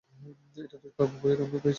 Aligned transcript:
এটা 0.57 0.77
দুষ্প্রাপ্য 0.83 1.15
বইয়ের 1.21 1.37
রুমে 1.39 1.49
পেয়েছি। 1.53 1.69